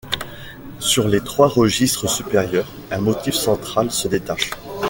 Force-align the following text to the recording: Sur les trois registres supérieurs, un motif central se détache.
Sur 0.79 1.07
les 1.07 1.21
trois 1.21 1.47
registres 1.47 2.09
supérieurs, 2.09 2.65
un 2.89 2.97
motif 2.97 3.35
central 3.35 3.91
se 3.91 4.07
détache. 4.07 4.49